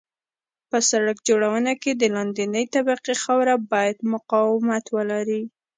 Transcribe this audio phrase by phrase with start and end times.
[0.69, 5.43] په سرک جوړونه کې د لاندنۍ طبقې خاوره باید مقاومت ولري